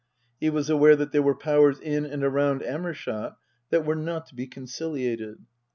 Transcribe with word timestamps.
He 0.39 0.49
was 0.49 0.67
aware 0.67 0.95
that 0.95 1.11
there 1.11 1.21
were 1.21 1.35
powers 1.35 1.79
in 1.79 2.07
and 2.07 2.23
around 2.23 2.63
Amer 2.63 2.95
shott 2.95 3.37
that 3.69 3.85
were 3.85 3.95
not 3.95 4.25
to 4.29 4.33
be 4.35 4.47
conciliated. 4.47 5.45